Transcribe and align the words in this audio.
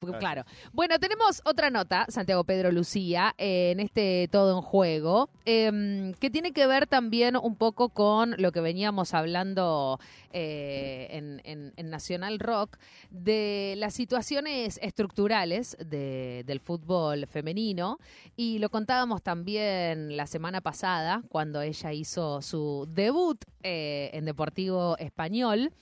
Claro. 0.00 0.46
Bueno, 0.72 0.98
tenemos 0.98 1.42
otra 1.44 1.68
nota, 1.68 2.06
Santiago 2.08 2.44
Pedro 2.44 2.72
Lucía, 2.72 3.34
eh, 3.36 3.72
en 3.72 3.80
este 3.80 4.28
Todo 4.32 4.56
en 4.56 4.62
Juego, 4.62 5.28
em, 5.44 6.14
que 6.14 6.30
tiene 6.30 6.52
que 6.52 6.66
ver 6.66 6.86
también 6.86 7.36
un 7.36 7.54
poco 7.54 7.90
con 7.90 8.34
lo 8.38 8.50
que 8.50 8.62
veníamos 8.62 9.12
hablando 9.12 10.00
eh, 10.32 11.40
en, 11.44 11.90
Nacional 11.90 12.38
Rock, 12.38 12.78
de 13.10 13.74
las 13.76 13.92
situaciones 13.92 14.78
estructurales 14.80 15.76
del 15.84 16.60
fútbol 16.60 17.26
femenino, 17.26 17.98
y 18.36 18.58
lo 18.58 18.70
contábamos 18.70 19.22
también 19.22 20.16
la 20.16 20.26
semana 20.26 20.62
pasada, 20.62 21.22
cuando 21.28 21.60
ella 21.60 21.92
hizo 21.92 22.40
su 22.40 22.88
debut 22.88 23.44
eh, 23.62 24.08
en 24.14 24.24
Deportivo 24.24 24.96
Español. 24.96 25.72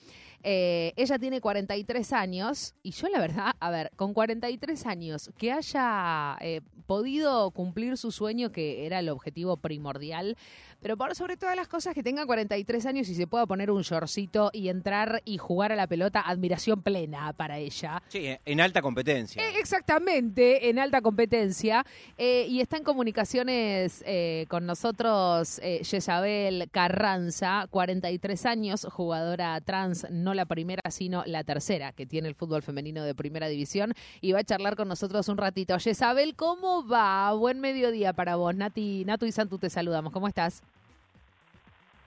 Eh, 0.43 0.93
ella 0.95 1.19
tiene 1.19 1.41
43 1.41 2.13
años 2.13 2.73
y 2.81 2.91
yo 2.91 3.09
la 3.09 3.19
verdad, 3.19 3.51
a 3.59 3.71
ver, 3.71 3.91
con 3.95 4.13
43 4.13 4.85
años, 4.85 5.31
que 5.37 5.51
haya 5.51 6.37
eh, 6.39 6.61
podido 6.85 7.51
cumplir 7.51 7.97
su 7.97 8.11
sueño, 8.11 8.51
que 8.51 8.85
era 8.85 8.99
el 8.99 9.09
objetivo 9.09 9.57
primordial, 9.57 10.37
pero 10.81 10.95
por 10.95 11.13
sobre 11.13 11.35
todas 11.35 11.57
las 11.57 11.67
cosas 11.67 11.93
que 11.93 12.03
tenga 12.03 12.25
43 12.25 12.85
años 12.85 13.09
y 13.09 13.15
se 13.15 13.27
pueda 13.27 13.45
poner 13.45 13.69
un 13.69 13.81
shortcito 13.81 14.49
y 14.53 14.69
entrar 14.69 15.21
y 15.25 15.37
jugar 15.37 15.73
a 15.73 15.75
la 15.75 15.87
pelota, 15.87 16.21
admiración 16.21 16.81
plena 16.81 17.33
para 17.33 17.57
ella. 17.57 18.01
Sí, 18.07 18.29
en 18.45 18.61
alta 18.61 18.81
competencia. 18.81 19.43
Eh, 19.43 19.59
exactamente, 19.59 20.69
en 20.69 20.79
alta 20.79 21.01
competencia. 21.01 21.85
y 22.17 22.61
está 22.61 22.77
en 22.77 22.83
comunicaciones 22.83 24.03
con 24.47 24.65
nosotros 24.65 25.59
Yesabel 25.59 26.69
Carranza, 26.71 27.67
43 27.69 28.45
años, 28.45 28.87
jugadora 28.89 29.59
trans 29.61 30.07
no 30.09 30.28
no 30.29 30.35
la 30.35 30.45
primera, 30.45 30.83
sino 30.91 31.23
la 31.25 31.43
tercera 31.43 31.91
que 31.91 32.05
tiene 32.05 32.27
el 32.27 32.35
fútbol 32.35 32.61
femenino 32.61 33.03
de 33.03 33.15
primera 33.15 33.47
división. 33.47 33.93
Y 34.21 34.31
va 34.31 34.39
a 34.39 34.43
charlar 34.43 34.75
con 34.75 34.87
nosotros 34.87 35.27
un 35.27 35.37
ratito. 35.37 35.75
Isabel, 35.83 36.35
¿cómo 36.35 36.87
va? 36.87 37.33
Buen 37.33 37.59
mediodía 37.59 38.13
para 38.13 38.35
vos. 38.35 38.53
Nati, 38.53 39.03
Natu 39.05 39.25
y 39.25 39.31
Santu 39.31 39.57
te 39.57 39.69
saludamos. 39.69 40.13
¿Cómo 40.13 40.27
estás? 40.27 40.61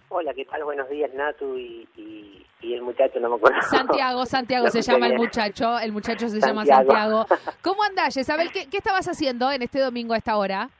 Hola, 0.09 0.33
¿qué 0.35 0.45
tal? 0.45 0.63
Buenos 0.63 0.89
días, 0.89 1.13
Natu 1.15 1.59
y, 1.59 2.47
el 2.63 2.83
muchacho, 2.83 3.19
no 3.19 3.31
me 3.31 3.37
acuerdo. 3.37 3.61
Santiago, 3.63 4.25
Santiago 4.27 4.71
se 4.71 4.83
llama 4.83 5.09
el 5.09 5.17
muchacho, 5.17 5.79
el 5.81 5.91
muchacho 5.91 6.29
se 6.29 6.41
llama 6.41 6.65
Santiago. 6.65 7.27
¿Cómo 7.63 7.83
andás, 7.83 8.17
Isabel? 8.17 8.53
¿Qué, 8.53 8.69
¿Qué 8.69 8.77
estabas 8.77 9.09
haciendo 9.09 9.51
en 9.51 9.63
este 9.63 9.81
domingo 9.81 10.15
a 10.15 10.19
esta 10.19 10.37
hora? 10.37 10.71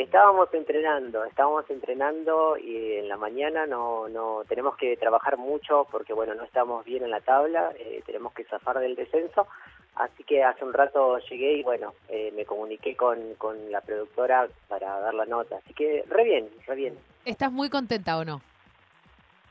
Estábamos 0.00 0.48
entrenando, 0.54 1.26
estábamos 1.26 1.68
entrenando 1.68 2.56
y 2.56 2.94
en 2.94 3.06
la 3.06 3.18
mañana 3.18 3.66
no, 3.66 4.08
no 4.08 4.44
tenemos 4.48 4.74
que 4.78 4.96
trabajar 4.96 5.36
mucho 5.36 5.86
porque 5.90 6.14
bueno, 6.14 6.34
no 6.34 6.42
estamos 6.42 6.86
bien 6.86 7.04
en 7.04 7.10
la 7.10 7.20
tabla, 7.20 7.70
eh, 7.78 8.02
tenemos 8.06 8.32
que 8.32 8.44
zafar 8.44 8.78
del 8.78 8.96
descenso, 8.96 9.46
así 9.96 10.24
que 10.24 10.42
hace 10.42 10.64
un 10.64 10.72
rato 10.72 11.18
llegué 11.18 11.58
y 11.58 11.62
bueno, 11.62 11.92
eh, 12.08 12.32
me 12.34 12.46
comuniqué 12.46 12.96
con, 12.96 13.34
con 13.34 13.70
la 13.70 13.82
productora 13.82 14.48
para 14.68 15.00
dar 15.00 15.12
la 15.12 15.26
nota, 15.26 15.56
así 15.58 15.74
que 15.74 16.02
re 16.08 16.24
bien, 16.24 16.48
re 16.66 16.76
bien. 16.76 16.98
¿Estás 17.26 17.52
muy 17.52 17.68
contenta 17.68 18.16
o 18.16 18.24
no? 18.24 18.40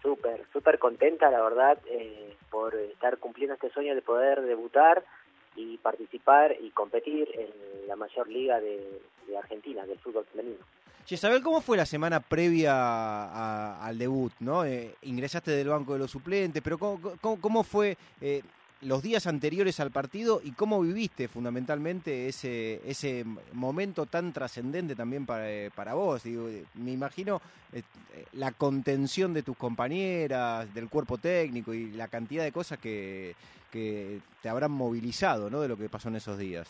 Súper, 0.01 0.45
súper 0.51 0.79
contenta 0.79 1.29
la 1.29 1.43
verdad 1.43 1.77
eh, 1.85 2.35
por 2.49 2.73
estar 2.73 3.19
cumpliendo 3.19 3.53
este 3.53 3.69
sueño 3.69 3.93
de 3.93 4.01
poder 4.01 4.41
debutar 4.41 5.03
y 5.55 5.77
participar 5.77 6.55
y 6.59 6.69
competir 6.71 7.27
en 7.33 7.87
la 7.87 7.95
mayor 7.95 8.29
liga 8.29 8.59
de, 8.59 9.01
Argentina, 9.37 9.85
del 9.85 9.99
fútbol 9.99 10.25
femenino. 10.25 10.63
Isabel, 11.07 11.41
¿cómo 11.41 11.61
fue 11.61 11.75
la 11.75 11.87
semana 11.87 12.19
previa 12.19 13.83
al 13.83 13.97
debut? 13.97 14.31
¿no? 14.39 14.63
Eh, 14.63 14.95
ingresaste 15.01 15.51
del 15.51 15.69
banco 15.69 15.93
de 15.93 15.99
los 15.99 16.11
suplentes, 16.11 16.61
pero 16.61 16.77
¿cómo, 16.77 17.63
fue 17.63 17.97
eh, 18.21 18.43
los 18.81 19.01
días 19.01 19.25
anteriores 19.25 19.79
al 19.79 19.89
partido 19.89 20.39
y 20.43 20.51
cómo 20.51 20.79
viviste 20.81 21.27
fundamentalmente 21.27 22.27
ese, 22.27 22.79
ese 22.85 23.25
momento 23.53 24.05
tan 24.05 24.31
trascendente 24.33 24.95
también 24.95 25.25
para, 25.25 25.51
eh, 25.51 25.71
para 25.73 25.95
vos. 25.95 26.23
me 26.25 26.91
imagino 26.91 27.41
la 28.33 28.51
contención 28.51 29.33
de 29.33 29.41
tus 29.41 29.57
compañeras, 29.57 30.71
del 30.75 30.89
cuerpo 30.89 31.17
técnico 31.17 31.73
y 31.73 31.91
la 31.91 32.07
cantidad 32.07 32.43
de 32.43 32.51
cosas 32.51 32.77
que, 32.77 33.35
que 33.71 34.19
te 34.41 34.49
habrán 34.49 34.71
movilizado 34.71 35.49
¿no? 35.49 35.61
de 35.61 35.67
lo 35.67 35.77
que 35.77 35.89
pasó 35.89 36.09
en 36.09 36.15
esos 36.15 36.37
días. 36.37 36.67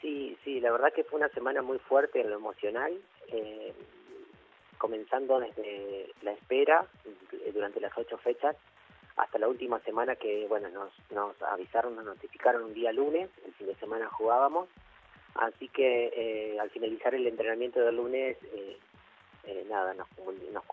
Sí, 0.00 0.36
sí, 0.44 0.60
la 0.60 0.72
verdad 0.72 0.92
que 0.94 1.04
fue 1.04 1.18
una 1.18 1.28
semana 1.28 1.62
muy 1.62 1.78
fuerte 1.78 2.20
en 2.20 2.30
lo 2.30 2.36
emocional. 2.36 2.92
Eh, 3.28 3.72
comenzando 4.80 5.38
desde 5.38 6.10
la 6.22 6.32
espera 6.32 6.86
durante 7.52 7.80
las 7.80 7.92
ocho 7.98 8.16
fechas 8.16 8.56
hasta 9.16 9.38
la 9.38 9.46
última 9.46 9.78
semana 9.80 10.16
que, 10.16 10.46
bueno, 10.48 10.70
nos, 10.70 10.90
nos 11.10 11.40
avisaron, 11.42 11.94
nos 11.94 12.06
notificaron 12.06 12.64
un 12.64 12.74
día 12.74 12.90
lunes, 12.90 13.28
el 13.44 13.52
fin 13.52 13.66
de 13.66 13.74
semana 13.74 14.08
jugábamos, 14.08 14.68
así 15.34 15.68
que 15.68 16.10
eh, 16.16 16.58
al 16.58 16.70
finalizar 16.70 17.14
el 17.14 17.26
entrenamiento 17.26 17.80
del 17.80 17.96
lunes, 17.96 18.38
eh, 18.54 18.78
eh, 19.44 19.66
nada, 19.68 19.92
nos, 19.92 20.08
nos, 20.52 20.64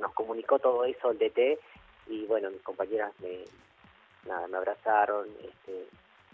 nos, 0.00 0.12
comunicó 0.14 0.58
todo 0.58 0.84
eso 0.84 1.10
el 1.10 1.18
DT 1.18 1.58
y 2.06 2.24
bueno, 2.24 2.50
mis 2.50 2.62
compañeras 2.62 3.12
me, 3.20 3.44
nada, 4.26 4.46
me 4.48 4.56
abrazaron, 4.56 5.28
este, 5.42 5.86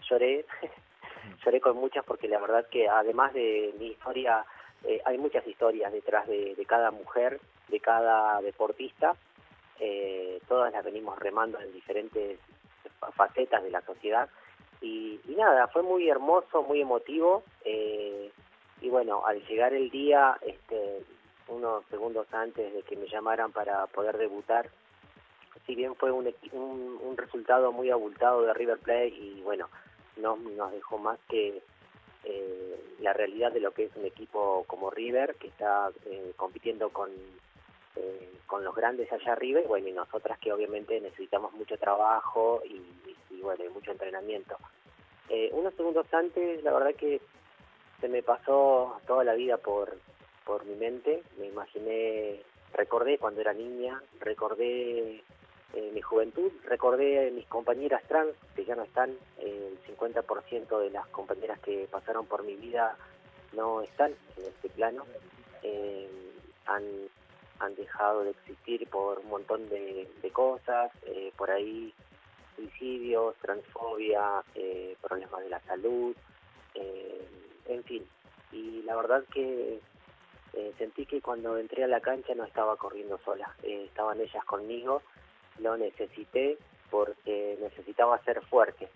lloré, 0.09 0.45
lloré 1.45 1.61
con 1.61 1.77
muchas 1.77 2.05
porque 2.05 2.27
la 2.27 2.39
verdad 2.39 2.67
que 2.69 2.87
además 2.87 3.33
de 3.33 3.73
mi 3.79 3.87
historia, 3.87 4.45
hay 5.05 5.17
muchas 5.19 5.45
historias 5.45 5.91
detrás 5.93 6.27
de, 6.27 6.55
de 6.55 6.65
cada 6.65 6.89
mujer, 6.89 7.39
de 7.67 7.79
cada 7.79 8.41
deportista, 8.41 9.15
eh, 9.83 10.39
todas 10.47 10.71
las 10.71 10.85
venimos 10.85 11.17
remando 11.17 11.59
en 11.59 11.73
diferentes 11.73 12.39
facetas 13.15 13.63
de 13.63 13.71
la 13.71 13.81
sociedad 13.81 14.29
y, 14.79 15.19
nada, 15.35 15.67
fue 15.69 15.81
muy 15.81 16.07
hermoso, 16.07 16.61
muy 16.61 16.81
emotivo 16.81 17.43
eh, 17.65 18.31
y 18.79 18.89
bueno, 18.89 19.25
al 19.25 19.43
llegar 19.47 19.73
el 19.73 19.89
día, 19.89 20.37
este, 20.41 21.03
unos 21.47 21.83
segundos 21.85 22.27
antes 22.31 22.71
de 22.71 22.83
que 22.83 22.95
me 22.95 23.07
llamaran 23.07 23.51
para 23.51 23.87
poder 23.87 24.19
debutar, 24.19 24.69
si 25.65 25.75
bien 25.75 25.95
fue 25.95 26.11
un, 26.11 26.31
un, 26.53 27.17
resultado 27.17 27.71
muy 27.71 27.89
abultado 27.89 28.43
de 28.43 28.53
River 28.53 28.79
Plate 28.79 29.07
y 29.09 29.41
bueno, 29.43 29.69
no 30.17 30.35
nos 30.35 30.71
dejó 30.71 30.97
más 30.97 31.19
que 31.29 31.61
eh, 32.23 32.83
la 32.99 33.13
realidad 33.13 33.51
de 33.51 33.59
lo 33.59 33.71
que 33.71 33.85
es 33.85 33.95
un 33.95 34.05
equipo 34.05 34.63
como 34.67 34.89
River, 34.89 35.35
que 35.35 35.47
está 35.47 35.89
eh, 36.05 36.33
compitiendo 36.35 36.89
con 36.89 37.09
eh, 37.95 38.31
con 38.47 38.63
los 38.63 38.73
grandes 38.73 39.11
allá 39.11 39.33
arriba 39.33 39.59
y 39.59 39.67
bueno, 39.67 39.87
y 39.87 39.91
nosotras 39.91 40.39
que 40.39 40.53
obviamente 40.53 40.99
necesitamos 41.01 41.51
mucho 41.53 41.77
trabajo 41.77 42.61
y, 42.65 43.41
bueno, 43.41 43.65
y 43.65 43.69
mucho 43.69 43.91
entrenamiento. 43.91 44.57
Eh, 45.29 45.49
unos 45.53 45.73
segundos 45.75 46.05
antes, 46.13 46.63
la 46.63 46.71
verdad 46.71 46.95
que 46.95 47.21
se 47.99 48.07
me 48.07 48.23
pasó 48.23 48.97
toda 49.07 49.23
la 49.23 49.33
vida 49.33 49.57
por, 49.57 49.97
por 50.45 50.65
mi 50.65 50.75
mente, 50.75 51.23
me 51.37 51.47
imaginé, 51.47 52.41
recordé 52.73 53.17
cuando 53.17 53.41
era 53.41 53.53
niña, 53.53 54.01
recordé 54.19 55.23
eh, 55.73 55.91
mi 55.93 56.01
juventud, 56.01 56.51
recordé 56.65 57.31
mis 57.31 57.47
compañeras 57.47 58.03
trans 58.07 58.33
que 58.55 58.65
ya 58.65 58.75
no 58.75 58.83
están, 58.83 59.11
el 59.39 59.79
50% 59.85 60.79
de 60.79 60.89
las 60.89 61.07
compañeras 61.07 61.59
que 61.59 61.87
pasaron 61.89 62.25
por 62.25 62.43
mi 62.43 62.55
vida 62.55 62.97
no 63.53 63.81
están 63.81 64.13
en 64.37 64.45
este 64.45 64.69
plano, 64.69 65.05
han 66.65 66.83
han 67.61 67.75
dejado 67.75 68.23
de 68.23 68.31
existir 68.31 68.87
por 68.89 69.19
un 69.19 69.29
montón 69.29 69.69
de, 69.69 70.07
cosas, 70.33 70.91
eh, 71.05 71.31
por 71.37 71.51
ahí 71.51 71.93
suicidios, 72.55 73.35
transfobia, 73.41 74.43
eh, 74.55 74.95
problemas 75.01 75.43
de 75.43 75.49
la 75.49 75.59
salud, 75.61 76.15
eh, 76.73 77.27
en 77.67 77.83
fin. 77.83 78.07
Y 78.51 78.81
la 78.83 78.95
verdad 78.95 79.23
que 79.33 79.79
sentí 80.77 81.05
que 81.05 81.21
cuando 81.21 81.57
entré 81.57 81.83
a 81.83 81.87
la 81.87 82.01
cancha 82.01 82.35
no 82.35 82.43
estaba 82.43 82.75
corriendo 82.75 83.17
sola, 83.23 83.55
estaban 83.63 84.19
ellas 84.19 84.43
conmigo, 84.45 85.01
lo 85.59 85.77
necesité 85.77 86.57
porque 86.89 87.57
necesitaba 87.61 88.21
ser 88.23 88.41
fuerte. 88.41 88.89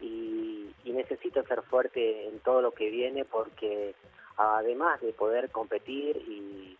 Y, 0.00 0.70
y 0.84 0.92
necesito 0.92 1.44
ser 1.44 1.62
fuerte 1.62 2.28
en 2.28 2.40
todo 2.40 2.60
lo 2.60 2.72
que 2.72 2.90
viene 2.90 3.24
porque 3.24 3.94
además 4.36 5.00
de 5.00 5.12
poder 5.12 5.50
competir 5.50 6.16
y 6.16 6.76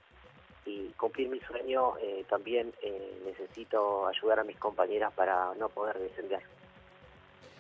y 0.67 0.89
cumplir 0.97 1.29
mi 1.29 1.41
sueño, 1.41 1.97
eh, 2.01 2.25
también 2.29 2.73
eh, 2.83 3.21
necesito 3.25 4.07
ayudar 4.07 4.41
a 4.41 4.45
mis 4.45 4.57
compañeras 4.57 5.13
para 5.13 5.55
no 5.59 5.69
poder 5.69 5.99
descender. 5.99 6.41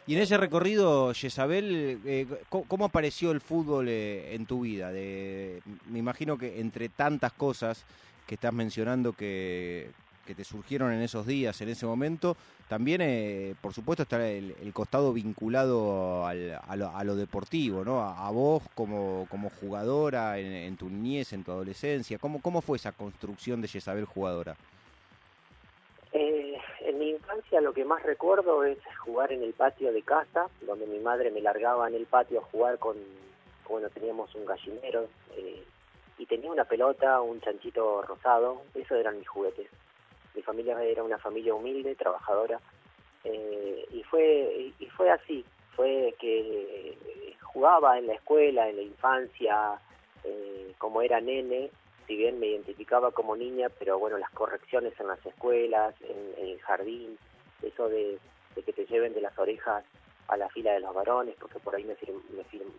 Y 0.06 0.16
en 0.16 0.22
ese 0.22 0.36
recorrido, 0.36 1.12
Yesabel, 1.12 2.00
eh, 2.04 2.26
¿cómo 2.48 2.84
apareció 2.84 3.30
el 3.30 3.40
fútbol 3.40 3.88
en 3.88 4.44
tu 4.44 4.60
vida? 4.60 4.92
De, 4.92 5.62
me 5.88 5.98
imagino 5.98 6.36
que 6.36 6.60
entre 6.60 6.90
tantas 6.90 7.32
cosas 7.32 7.86
que 8.26 8.34
estás 8.34 8.52
mencionando 8.52 9.14
que, 9.14 9.90
que 10.24 10.34
te 10.34 10.44
surgieron 10.44 10.92
en 10.92 11.02
esos 11.02 11.26
días, 11.26 11.60
en 11.60 11.68
ese 11.68 11.86
momento, 11.86 12.36
también, 12.68 13.00
eh, 13.02 13.54
por 13.60 13.72
supuesto, 13.72 14.04
está 14.04 14.26
el, 14.26 14.54
costado 14.72 15.12
vinculado 15.12 16.26
a, 16.26 16.34
lo, 17.04 17.16
deportivo, 17.16 17.84
¿no? 17.84 18.00
A, 18.00 18.30
vos 18.30 18.62
como, 18.74 19.26
como 19.30 19.50
jugadora 19.50 20.38
en, 20.38 20.76
tu 20.76 20.88
niñez, 20.88 21.32
en 21.32 21.44
tu 21.44 21.52
adolescencia. 21.52 22.18
¿Cómo, 22.18 22.40
cómo 22.40 22.62
fue 22.62 22.78
esa 22.78 22.92
construcción 22.92 23.60
de 23.60 23.68
Yesabel 23.68 24.06
jugadora? 24.06 24.56
Eh, 26.12 26.56
en 26.80 26.98
mi 26.98 27.10
infancia 27.10 27.60
lo 27.60 27.72
que 27.72 27.84
más 27.84 28.02
recuerdo 28.02 28.64
es 28.64 28.78
jugar 29.04 29.32
en 29.32 29.42
el 29.42 29.52
patio 29.52 29.92
de 29.92 30.02
casa, 30.02 30.48
donde 30.62 30.86
mi 30.86 31.00
madre 31.00 31.30
me 31.30 31.40
largaba 31.40 31.88
en 31.88 31.94
el 31.94 32.06
patio 32.06 32.40
a 32.40 32.44
jugar 32.44 32.78
con, 32.78 32.96
bueno, 33.68 33.90
teníamos 33.90 34.34
un 34.34 34.46
gallinero 34.46 35.08
eh, 35.36 35.62
y 36.16 36.26
tenía 36.26 36.50
una 36.50 36.64
pelota, 36.64 37.20
un 37.20 37.40
chanchito 37.40 38.02
rosado, 38.02 38.62
esos 38.74 38.98
eran 38.98 39.18
mis 39.18 39.28
juguetes. 39.28 39.68
Mi 40.34 40.42
familia 40.42 40.82
era 40.82 41.02
una 41.02 41.18
familia 41.18 41.54
humilde, 41.54 41.94
trabajadora, 41.94 42.60
eh, 43.24 43.86
y 43.92 44.02
fue 44.02 44.72
y 44.78 44.86
fue 44.86 45.10
así, 45.10 45.44
fue 45.74 46.14
que 46.18 46.96
jugaba 47.54 47.98
en 47.98 48.08
la 48.08 48.14
escuela, 48.14 48.68
en 48.68 48.76
la 48.76 48.82
infancia, 48.82 49.78
eh, 50.24 50.74
como 50.78 51.02
era 51.02 51.20
nene, 51.20 51.70
si 52.06 52.16
bien 52.16 52.38
me 52.40 52.48
identificaba 52.48 53.12
como 53.12 53.36
niña, 53.36 53.68
pero 53.78 53.98
bueno, 53.98 54.18
las 54.18 54.30
correcciones 54.30 54.98
en 54.98 55.06
las 55.06 55.24
escuelas, 55.24 55.94
en, 56.02 56.48
el 56.48 56.60
jardín, 56.60 57.16
eso 57.62 57.88
de, 57.88 58.18
que 58.54 58.72
te 58.72 58.86
lleven 58.86 59.14
de 59.14 59.20
las 59.20 59.38
orejas 59.38 59.84
a 60.28 60.36
la 60.36 60.48
fila 60.48 60.72
de 60.72 60.80
los 60.80 60.94
varones, 60.94 61.36
porque 61.38 61.60
por 61.60 61.74
ahí 61.76 61.84
me, 61.84 61.96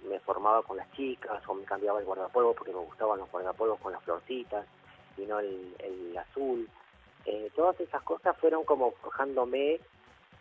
me, 0.09 0.19
formaba 0.19 0.61
con 0.63 0.77
las 0.77 0.91
chicas, 0.91 1.41
o 1.47 1.53
me 1.53 1.63
cambiaba 1.63 1.99
el 1.99 2.05
guardapolvo 2.05 2.53
porque 2.53 2.73
me 2.73 2.79
gustaban 2.79 3.19
los 3.19 3.31
guardapolvos 3.31 3.79
con 3.79 3.93
las 3.93 4.03
florcitas, 4.03 4.65
y 5.17 5.21
no 5.21 5.39
el, 5.39 6.17
azul. 6.17 6.67
Eh, 7.25 7.49
todas 7.55 7.79
esas 7.79 8.03
cosas 8.03 8.37
fueron 8.37 8.63
como 8.63 8.91
forjándome 8.91 9.79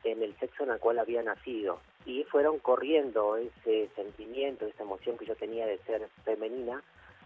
en 0.04 0.22
el 0.22 0.36
sexo 0.38 0.64
en 0.64 0.70
el 0.70 0.78
cual 0.78 0.98
había 0.98 1.22
nacido 1.22 1.80
y 2.04 2.24
fueron 2.24 2.58
corriendo 2.58 3.36
ese 3.36 3.88
sentimiento, 3.96 4.66
esa 4.66 4.82
emoción 4.82 5.16
que 5.16 5.24
yo 5.24 5.34
tenía 5.34 5.66
de 5.66 5.78
ser 5.78 6.08
femenina 6.24 6.82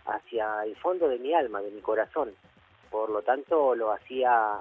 hacia 0.06 0.62
el 0.64 0.76
fondo 0.76 1.08
de 1.08 1.18
mi 1.18 1.34
alma, 1.34 1.60
de 1.60 1.70
mi 1.70 1.80
corazón. 1.80 2.34
Por 2.90 3.10
lo 3.10 3.22
tanto, 3.22 3.74
lo 3.74 3.92
hacía 3.92 4.60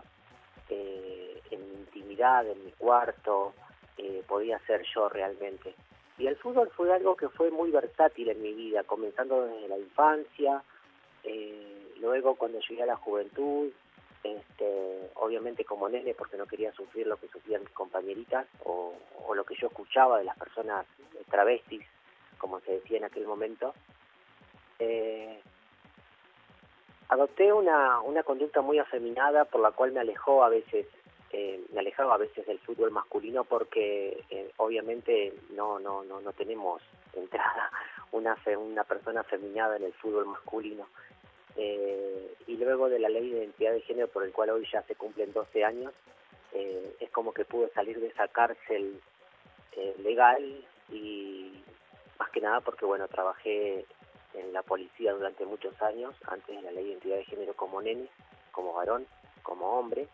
eh, 0.70 1.42
en 1.52 1.62
intimidad, 1.62 2.48
en 2.48 2.66
mi 2.66 2.72
cuarto, 2.72 3.54
eh, 3.98 4.24
podía 4.28 4.60
ser 4.66 4.84
yo 4.94 5.08
realmente. 5.08 5.76
Y 6.18 6.28
el 6.28 6.36
fútbol 6.36 6.70
fue 6.76 6.92
algo 6.94 7.16
que 7.16 7.30
fue 7.30 7.52
muy 7.52 7.72
versátil 7.72 8.30
en 8.30 8.42
mi 8.42 8.54
vida, 8.54 8.84
comenzando 8.84 9.46
desde 9.46 9.68
la 9.68 9.78
infancia, 9.78 10.64
eh, 11.24 11.94
luego 12.00 12.36
cuando 12.36 12.60
llegué 12.60 12.84
a 12.84 12.88
la 12.88 12.96
juventud, 12.96 13.70
este, 14.24 15.10
obviamente 15.16 15.66
como 15.66 15.90
nene 15.90 16.14
porque 16.14 16.38
no 16.38 16.46
quería 16.46 16.72
sufrir 16.74 17.08
lo 17.08 17.18
que 17.18 17.28
sufrían 17.28 17.62
mis 17.62 17.72
compañeritas 17.72 18.48
o, 18.64 18.94
lo 19.36 19.44
que 19.44 19.56
yo 19.56 19.68
escuchaba 19.68 20.18
de 20.18 20.24
las 20.24 20.38
personas 20.38 20.86
travestis, 21.30 21.86
como 22.40 22.60
se 22.62 22.72
decía 22.72 22.98
en 22.98 23.04
aquel 23.04 23.28
momento, 23.28 23.76
eh, 24.80 25.40
adopté 27.10 27.54
una, 27.54 28.02
una 28.02 28.24
conducta 28.24 28.62
muy 28.62 28.80
afeminada 28.80 29.46
por 29.46 29.62
la 29.62 29.72
cual 29.72 29.92
me 29.92 30.00
alejó 30.00 30.44
a 30.44 30.50
veces 30.50 30.88
eh, 31.32 31.62
me 31.74 31.82
alejaba 31.82 32.16
a 32.16 32.18
veces 32.18 32.46
del 32.48 32.60
fútbol 32.60 32.92
masculino 32.92 33.44
porque 33.44 34.24
eh, 34.30 34.52
obviamente 34.58 35.34
no 35.50 35.78
no 35.78 36.04
no 36.06 36.22
no 36.22 36.32
tenemos 36.32 36.82
entrada 37.14 37.70
una 38.14 38.38
una 38.58 38.84
persona 38.86 39.22
afeminada 39.22 39.76
en 39.76 39.84
el 39.84 39.94
fútbol 39.94 40.26
masculino 40.26 40.88
eh, 41.58 42.34
y 42.48 42.58
luego 42.58 42.90
de 42.90 43.00
la 43.00 43.10
ley 43.10 43.30
de 43.30 43.38
identidad 43.40 43.74
de 43.74 43.82
género 43.82 44.08
por 44.08 44.24
el 44.24 44.32
cual 44.32 44.52
hoy 44.52 44.68
ya 44.72 44.82
se 44.84 44.96
cumplen 44.96 45.34
12 45.34 45.64
años 45.64 45.94
es 47.00 47.12
como 47.12 47.34
que 47.34 47.46
pude 47.46 47.70
salir 47.70 48.00
de 48.00 48.08
esa 48.08 48.28
cárcel 48.30 49.00
legal 50.00 50.66
y 50.90 51.52
más 52.18 52.32
que 52.32 52.42
nada 52.42 52.62
porque 52.62 52.86
bueno 52.86 53.08
trabajé 53.08 53.86
en 54.34 54.54
la 54.54 54.64
policía 54.64 55.14
durante 55.14 55.46
muchos 55.46 55.80
años, 55.82 56.16
antes 56.28 56.56
de 56.56 56.62
la 56.62 56.72
ley 56.72 56.84
de 56.84 56.92
identidad 56.92 57.18
de 57.18 57.26
género 57.26 57.54
como 57.56 57.82
nene, 57.82 58.08
como 58.52 58.74
varón, 58.74 59.06
como 59.44 59.78
hombre, 59.78 60.08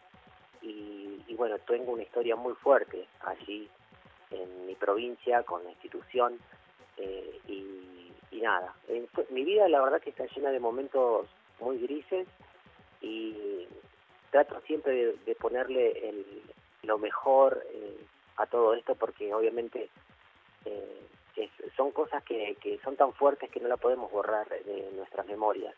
y, 0.62 1.36
bueno, 1.36 1.58
tengo 1.60 1.92
una 1.92 2.04
historia 2.04 2.38
muy 2.38 2.54
fuerte 2.54 3.06
allí 3.26 3.68
en 4.32 4.66
mi 4.66 4.76
provincia 4.76 5.44
con 5.44 5.62
la 5.64 5.72
institución 5.72 6.40
eh, 6.96 7.40
y, 8.34 8.42
nada, 8.42 8.74
mi 9.30 9.44
vida 9.44 9.68
la 9.70 9.82
verdad 9.82 10.02
que 10.02 10.10
está 10.10 10.26
llena 10.26 10.52
de 10.52 10.60
momentos 10.60 11.28
muy 11.60 11.78
grises 11.78 12.28
y 13.02 13.68
trato 14.32 14.60
siempre 14.62 15.14
de, 15.26 15.36
ponerle 15.36 16.10
el, 16.10 16.44
lo 16.84 16.98
mejor 16.98 17.64
eh, 17.72 17.98
a 18.38 18.46
todo 18.48 18.74
esto 18.74 18.96
porque 18.96 19.34
obviamente 19.34 19.90
eh, 20.66 21.04
son 21.76 21.92
cosas 21.92 22.24
que, 22.24 22.56
que 22.62 22.80
son 22.84 22.96
tan 22.96 23.14
fuertes 23.14 23.50
que 23.50 23.60
no 23.60 23.68
la 23.68 23.78
podemos 23.78 24.12
borrar 24.12 24.48
de 24.50 24.92
nuestras 24.96 25.26
memorias. 25.26 25.74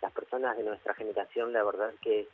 Las 0.00 0.12
personas 0.12 0.56
de 0.56 0.64
nuestra 0.64 0.94
generación, 0.94 1.52
la 1.52 1.62
verdad 1.62 1.92
que, 2.02 2.28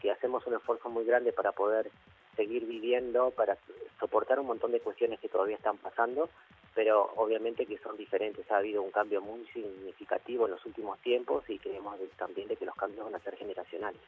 que 0.00 0.10
hacemos 0.10 0.46
un 0.46 0.54
esfuerzo 0.54 0.88
muy 0.88 1.04
grande 1.04 1.32
para 1.32 1.52
poder 1.52 1.90
seguir 2.36 2.66
viviendo, 2.66 3.30
para 3.30 3.56
soportar 4.00 4.40
un 4.40 4.46
montón 4.46 4.72
de 4.72 4.80
cuestiones 4.80 5.20
que 5.20 5.28
todavía 5.28 5.56
están 5.56 5.78
pasando, 5.78 6.28
pero 6.74 7.12
obviamente 7.16 7.66
que 7.66 7.78
son 7.78 7.96
diferentes. 7.96 8.50
Ha 8.50 8.56
habido 8.56 8.82
un 8.82 8.90
cambio 8.90 9.20
muy 9.20 9.46
significativo 9.52 10.46
en 10.46 10.52
los 10.52 10.64
últimos 10.66 10.98
tiempos 11.00 11.44
y 11.48 11.58
creemos 11.58 11.96
también 12.16 12.48
de 12.48 12.56
que 12.56 12.66
los 12.66 12.74
cambios 12.74 13.04
van 13.04 13.14
a 13.14 13.20
ser 13.20 13.36
generacionales. 13.36 14.00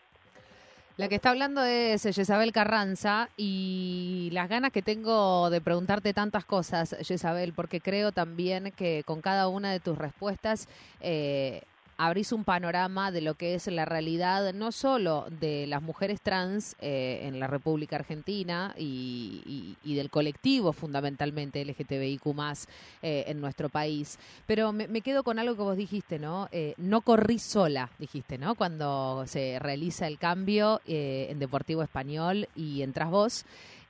La 0.97 1.09
que 1.09 1.17
está 1.17 1.31
hablando 1.31 1.65
es 1.65 2.05
Jezabel 2.05 2.53
Carranza 2.53 3.29
y 3.37 4.31
las 4.33 4.49
ganas 4.49 4.71
que 4.71 4.81
tengo 4.81 5.51
de 5.51 5.61
preguntarte 5.61 6.15
tantas 6.15 6.45
cosas, 6.45 6.97
Jezabel, 7.01 7.53
porque 7.53 7.81
creo 7.81 8.13
también 8.13 8.71
que 8.71 9.03
con 9.05 9.21
cada 9.21 9.49
una 9.49 9.73
de 9.73 9.81
tus 9.81 9.99
respuestas 9.99 10.69
eh, 11.01 11.63
abrís 11.97 12.33
un 12.33 12.45
panorama 12.45 13.11
de 13.11 13.21
lo 13.21 13.35
que 13.35 13.55
es 13.55 13.67
la 13.69 13.85
realidad 13.85 14.53
no 14.53 14.73
solo 14.73 15.27
de 15.41 15.67
las 15.67 15.83
mujeres 15.83 16.21
trans 16.21 16.77
eh, 16.81 17.21
en 17.23 17.39
la 17.41 17.47
República 17.47 17.97
Argentina 17.97 18.75
y, 18.79 19.77
del 19.85 20.11
colectivo 20.11 20.73
fundamentalmente 20.73 21.65
LGTBIQ 21.65 22.27
eh, 23.03 23.25
en 23.29 23.41
nuestro 23.41 23.69
país, 23.69 24.19
pero 24.47 24.73
me, 24.73 25.01
quedo 25.03 25.23
con 25.23 25.39
algo 25.39 25.55
que 25.55 25.63
vos 25.63 25.77
dijiste, 25.77 26.19
¿no? 26.19 26.49
Eh, 26.51 26.75
no 26.79 27.03
corrí 27.03 27.39
sola, 27.39 27.91
dijiste, 27.99 28.39
¿no? 28.39 28.57
Cuando 28.57 29.25
se 29.27 29.59
realiza 29.61 30.09
el 30.09 30.19
cambio 30.19 30.81
en 30.87 31.39
Deportivo 31.39 31.83
Español 31.83 32.49
y 32.57 32.83
entras 32.83 33.11
vos 33.11 33.45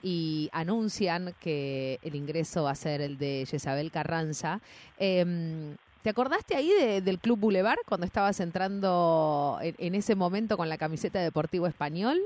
y 0.05 0.51
anuncian 0.53 1.35
que 1.41 1.99
el 2.03 2.15
ingreso 2.15 2.65
va 2.65 2.73
a 2.73 2.77
ser 2.77 3.01
el 3.01 3.17
de 3.17 3.47
Jezabel 3.49 3.91
Carranza. 3.91 4.61
Em, 4.99 5.77
¿Te 6.05 6.11
acordaste 6.11 6.55
ahí 6.55 7.01
del 7.01 7.19
Club 7.19 7.39
Boulevard 7.39 7.79
cuando 7.89 8.05
estabas 8.05 8.39
entrando 8.41 9.57
en, 9.63 9.95
ese 9.95 10.15
momento 10.15 10.59
con 10.59 10.69
la 10.69 10.77
camiseta 10.77 11.19
de 11.19 11.25
Deportivo 11.25 11.67
Español? 11.67 12.21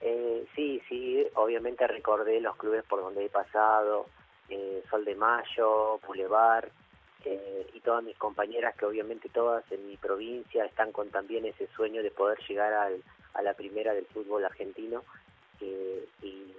Eh, 0.00 0.44
sí, 0.56 0.82
sí, 0.88 1.24
obviamente 1.36 1.86
recordé 1.86 2.40
los 2.40 2.56
clubes 2.56 2.82
por 2.82 3.00
donde 3.00 3.26
he 3.26 3.28
pasado, 3.28 4.06
eh, 4.48 4.82
Sol 4.90 5.04
de 5.04 5.14
Mayo, 5.14 6.00
Boulevard, 6.04 6.68
eh, 7.26 7.70
y 7.74 7.78
todas 7.78 8.02
mis 8.02 8.18
compañeras 8.18 8.74
que 8.74 8.86
obviamente 8.86 9.28
todas 9.28 9.62
en 9.70 9.86
mi 9.86 9.96
provincia 9.96 10.64
están 10.64 10.90
con 10.90 11.10
también 11.10 11.44
ese 11.44 11.68
sueño 11.76 12.02
de 12.02 12.10
poder 12.10 12.40
llegar 12.48 12.72
a 13.34 13.42
la 13.42 13.54
primera 13.54 13.94
del 13.94 14.06
fútbol 14.06 14.44
argentino 14.44 15.04
y, 15.60 16.54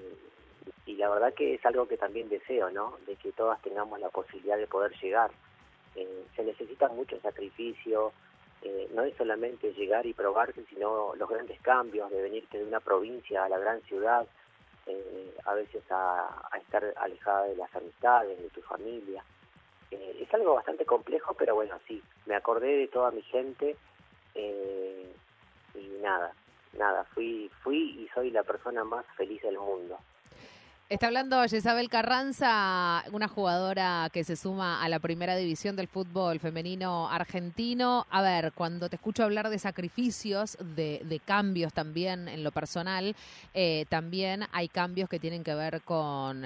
y 0.92 0.96
la 0.98 1.08
verdad 1.08 1.34
que 1.34 1.54
es 1.54 1.66
algo 1.66 1.88
que 1.88 1.96
también 1.96 2.28
deseo, 2.28 2.70
¿no? 2.70 2.98
De 3.08 3.16
que 3.16 3.32
todas 3.32 3.62
tengamos 3.62 3.98
la 4.00 4.10
posibilidad 4.10 4.58
de 4.58 4.68
poder 4.68 4.92
llegar. 5.00 5.32
Eh, 5.96 6.26
se 6.36 6.44
necesita 6.44 6.90
mucho 6.90 7.18
sacrificio, 7.22 8.12
eh, 8.62 8.90
no 8.94 9.04
es 9.04 9.16
solamente 9.16 9.72
llegar 9.74 10.06
y 10.06 10.14
probarse, 10.14 10.66
sino 10.66 11.16
los 11.16 11.30
grandes 11.30 11.62
cambios 11.62 12.12
de 12.12 12.22
venirte 12.22 12.58
de 12.58 12.66
una 12.66 12.82
provincia 12.82 13.46
a 13.46 13.50
la 13.50 13.58
gran 13.58 13.82
ciudad, 13.84 14.28
eh, 14.86 15.34
a 15.46 15.54
veces 15.54 15.82
a, 15.92 16.50
estar 16.58 16.84
alejada 16.98 17.46
de 17.46 17.56
las 17.56 17.74
amistades, 17.74 18.38
de 18.42 18.50
tu 18.50 18.62
familia. 18.62 19.24
es 19.92 20.34
algo 20.34 20.56
bastante 20.56 20.86
complejo, 20.86 21.34
pero 21.34 21.56
bueno, 21.56 21.80
sí, 21.88 22.02
me 22.26 22.36
acordé 22.36 22.78
de 22.78 22.88
toda 22.88 23.12
mi 23.12 23.22
gente 23.24 23.76
y 24.36 25.98
nada, 26.02 26.34
nada, 26.78 27.06
fui, 27.14 27.50
fui 27.64 28.02
y 28.02 28.10
soy 28.14 28.32
la 28.32 28.44
persona 28.44 28.84
más 28.84 29.06
feliz 29.16 29.42
del 29.42 29.58
mundo. 29.58 29.98
Está 30.92 31.08
hablando 31.08 31.42
Isabel 31.46 31.88
Carranza, 31.88 33.06
una 33.14 33.30
jugadora 33.30 34.10
que 34.12 34.26
se 34.26 34.36
suma 34.36 34.84
a 34.84 34.90
la 34.90 35.00
primera 35.00 35.38
división 35.38 35.78
del 35.78 35.88
fútbol 35.88 36.42
femenino 36.42 37.10
argentino. 37.10 38.06
A 38.10 38.22
ver, 38.22 38.52
cuando 38.52 38.90
te 38.90 38.98
escucho 38.98 39.24
hablar 39.24 39.50
de 39.50 39.58
sacrificios, 39.58 40.58
de, 40.76 41.22
cambios 41.24 41.72
también 41.72 42.28
en 42.28 42.44
lo 42.44 42.52
personal, 42.52 43.16
eh, 43.54 43.86
también 43.88 44.44
hay 44.52 44.68
cambios 44.68 45.08
que 45.08 45.18
tienen 45.18 45.46
que 45.46 45.56
ver 45.56 45.82
con 45.84 46.46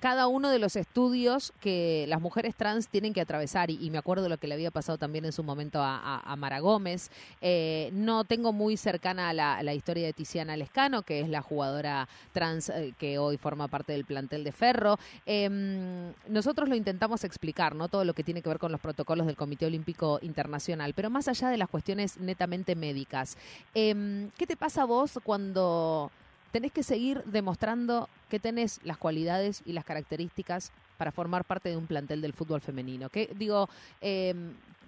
cada 0.00 0.26
uno 0.26 0.48
de 0.50 0.58
los 0.58 0.76
estudios 0.76 1.52
que 1.60 2.06
las 2.08 2.20
mujeres 2.20 2.54
trans 2.56 2.88
tienen 2.88 3.12
que 3.12 3.20
atravesar, 3.20 3.70
y, 3.70 3.90
me 3.90 3.98
acuerdo 3.98 4.28
lo 4.28 4.38
que 4.38 4.46
le 4.46 4.54
había 4.54 4.70
pasado 4.70 4.98
también 4.98 5.24
en 5.24 5.32
su 5.32 5.44
momento 5.44 5.80
a, 5.82 6.34
Mara 6.38 6.60
Gómez. 6.60 7.10
Eh, 7.42 7.90
no 7.92 8.24
tengo 8.24 8.52
muy 8.52 8.76
cercana 8.76 9.32
la, 9.32 9.62
la, 9.62 9.74
historia 9.74 10.06
de 10.06 10.12
Tiziana 10.12 10.56
Lescano, 10.56 11.02
que 11.02 11.20
es 11.20 11.28
la 11.28 11.42
jugadora 11.42 12.08
trans 12.32 12.70
eh, 12.70 12.94
que 12.98 13.18
hoy 13.18 13.36
forma 13.36 13.68
parte 13.68 13.92
del 13.92 14.04
plantel 14.04 14.42
de 14.42 14.52
Ferro. 14.52 14.98
Em, 15.26 16.12
nosotros 16.28 16.68
lo 16.68 16.74
intentamos 16.74 17.24
explicar, 17.24 17.74
¿no? 17.74 17.88
Todo 17.88 18.04
lo 18.04 18.14
que 18.14 18.24
tiene 18.24 18.40
que 18.40 18.48
ver 18.48 18.58
con 18.58 18.72
los 18.72 18.80
protocolos 18.80 19.26
del 19.26 19.36
Comité 19.36 19.66
Olímpico 19.66 20.18
Internacional, 20.22 20.94
pero 20.94 21.10
más 21.10 21.28
allá 21.28 21.50
de 21.50 21.58
las 21.58 21.68
cuestiones 21.68 22.18
netamente 22.18 22.74
médicas, 22.74 23.36
em, 23.74 24.30
¿qué 24.38 24.46
te 24.46 24.56
pasa 24.56 24.82
a 24.82 24.86
vos 24.86 25.18
cuando 25.22 26.10
tenés 26.50 26.72
que 26.72 26.82
seguir 26.82 27.22
demostrando 27.24 28.08
que 28.28 28.40
tenés 28.40 28.80
las 28.84 28.96
cualidades 28.96 29.62
y 29.64 29.72
las 29.72 29.84
características 29.84 30.72
para 30.96 31.12
formar 31.12 31.44
parte 31.44 31.68
de 31.68 31.76
un 31.76 31.86
plantel 31.86 32.20
del 32.20 32.32
fútbol 32.32 32.60
femenino. 32.60 33.08
Que 33.08 33.30
digo, 33.36 33.68
eh, 34.00 34.34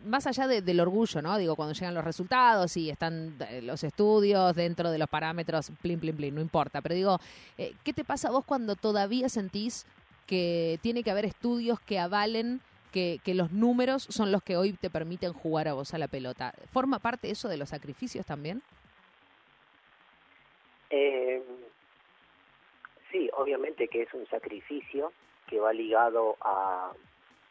más 0.05 0.27
allá 0.27 0.47
del 0.47 0.81
orgullo, 0.81 1.23
¿no? 1.23 1.37
Digo, 1.39 1.57
cuando 1.57 1.75
llegan 1.75 1.95
los 1.95 2.05
resultados 2.05 2.77
y 2.77 2.91
están 2.91 3.35
eh, 3.49 3.63
los 3.63 3.85
estudios 3.85 4.55
dentro 4.55 4.91
de 4.91 4.99
los 4.99 5.09
parámetros, 5.09 5.71
plin, 5.81 6.01
plin, 6.01 6.17
plin, 6.17 6.35
no 6.35 6.41
importa. 6.41 6.81
Pero 6.81 6.95
digo, 6.95 7.21
eh, 7.59 7.75
¿qué 7.85 7.93
te 7.93 8.05
pasa 8.05 8.29
a 8.29 8.31
vos 8.31 8.45
cuando 8.45 8.77
todavía 8.77 9.29
sentís 9.29 9.87
que 10.27 10.79
tiene 10.83 11.03
que 11.03 11.11
haber 11.11 11.25
estudios 11.25 11.81
que 11.81 11.99
avalen 11.99 12.61
que, 12.91 13.21
que, 13.25 13.35
los 13.35 13.53
números 13.53 14.07
son 14.11 14.33
los 14.33 14.43
que 14.43 14.57
hoy 14.57 14.73
te 14.75 14.91
permiten 14.91 15.33
jugar 15.33 15.69
a 15.69 15.73
vos 15.73 15.95
a 15.95 15.99
la 15.99 16.09
pelota? 16.09 16.55
¿Forma 16.73 16.99
parte 16.99 17.31
eso 17.31 17.49
de 17.49 17.57
los 17.57 17.71
sacrificios 17.71 18.27
también? 18.27 18.63
Eh, 20.95 21.43
sí, 23.11 23.31
obviamente 23.33 23.89
que 23.89 24.03
es 24.03 24.13
un 24.13 24.27
sacrificio 24.27 25.13
que 25.47 25.59
va 25.59 25.73
ligado 25.73 26.37
a 26.43 26.93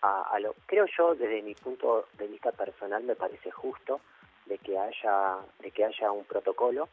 a, 0.02 0.40
lo 0.40 0.56
creo 0.66 0.86
yo 0.98 1.16
desde 1.16 1.42
mi 1.42 1.54
punto 1.54 2.08
de 2.18 2.28
vista 2.28 2.52
personal 2.52 3.04
me 3.04 3.16
parece 3.16 3.52
justo 3.52 4.02
de 4.46 4.58
que 4.58 4.78
haya 4.78 5.38
de 5.60 5.72
que 5.72 5.86
haya 5.86 6.12
un 6.12 6.26
protocolo 6.26 6.90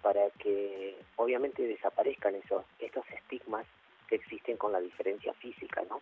para 0.00 0.30
que 0.30 0.96
obviamente 1.16 1.62
desaparezcan 1.62 2.36
esos 2.36 2.64
estos 2.78 3.04
estigmas 3.10 3.66
que 4.08 4.16
existen 4.16 4.56
con 4.56 4.72
la 4.72 4.80
diferencia 4.80 5.32
física 5.34 5.82
no 5.88 6.00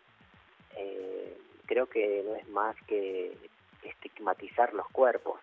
eh, 0.76 1.38
creo 1.66 1.86
que 1.86 2.22
no 2.26 2.34
es 2.34 2.48
más 2.48 2.76
que 2.86 3.32
estigmatizar 3.82 4.74
los 4.74 4.88
cuerpos 4.88 5.40